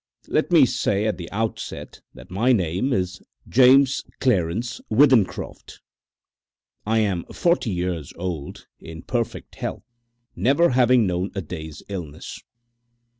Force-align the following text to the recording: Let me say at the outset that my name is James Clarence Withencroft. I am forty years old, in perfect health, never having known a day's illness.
Let 0.27 0.51
me 0.51 0.65
say 0.65 1.05
at 1.05 1.19
the 1.19 1.29
outset 1.31 2.01
that 2.15 2.31
my 2.31 2.53
name 2.53 2.91
is 2.91 3.21
James 3.47 4.03
Clarence 4.19 4.81
Withencroft. 4.89 5.79
I 6.87 6.97
am 6.97 7.23
forty 7.25 7.69
years 7.69 8.11
old, 8.15 8.65
in 8.79 9.03
perfect 9.03 9.53
health, 9.57 9.83
never 10.35 10.69
having 10.69 11.05
known 11.05 11.29
a 11.35 11.41
day's 11.43 11.83
illness. 11.87 12.41